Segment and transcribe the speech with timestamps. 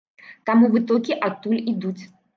[0.49, 2.03] Таму вытокі адтуль ідуць.